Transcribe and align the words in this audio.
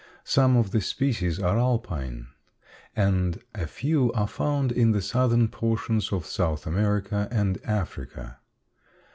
Some 0.23 0.57
of 0.57 0.71
the 0.71 0.81
species 0.81 1.39
are 1.39 1.59
Alpine, 1.59 2.25
and 2.95 3.39
a 3.53 3.67
few 3.67 4.11
are 4.13 4.25
found 4.27 4.71
in 4.71 4.93
the 4.93 5.01
southern 5.03 5.47
portions 5.47 6.11
of 6.11 6.25
South 6.25 6.65
America 6.65 7.27
and 7.29 7.59
Africa. 7.65 8.39